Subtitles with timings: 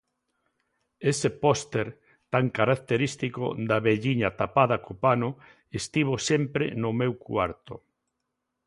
[1.11, 1.87] Ese póster
[2.33, 5.29] tan característico da velliña tapada co pano
[5.79, 7.75] estivo sempre no meu cuarto.